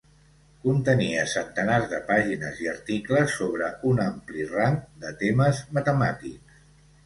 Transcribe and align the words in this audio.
Contenia 0.61 1.25
centenars 1.33 1.85
de 1.91 1.99
pàgines 2.07 2.63
i 2.65 2.71
articles 2.73 3.37
sobre 3.43 3.69
un 3.93 4.03
ampli 4.09 4.49
rang 4.57 4.81
de 5.07 5.15
temes 5.23 5.65
matemàtics. 5.81 6.63